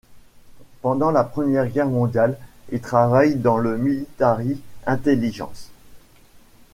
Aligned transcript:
Pendant 0.81 1.11
la 1.11 1.23
Première 1.23 1.67
Guerre 1.69 1.85
mondiale, 1.87 2.35
il 2.71 2.81
travaille 2.81 3.35
dans 3.35 3.59
le 3.59 3.77
Military 3.77 4.59
Intelligence. 4.87 5.69